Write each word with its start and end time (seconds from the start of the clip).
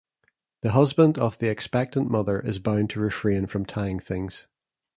The 0.63 0.71
husband 0.71 1.19
of 1.19 1.37
the 1.37 1.47
expectant 1.49 2.09
mother 2.09 2.39
is 2.39 2.57
bound 2.57 2.89
to 2.89 2.99
refrain 2.99 3.45
from 3.45 3.67
tying 3.67 3.99
things. 3.99 4.47